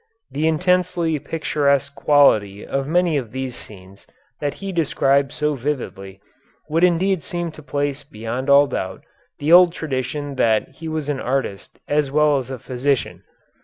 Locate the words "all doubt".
8.49-9.03